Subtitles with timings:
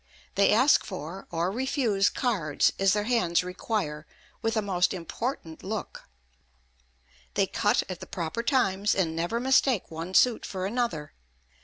[0.33, 4.07] They ask for, or refuse cards, as their hands require,
[4.41, 6.09] with a most important look;
[7.35, 11.13] they cut at the proper times, and never mistake one suit for another.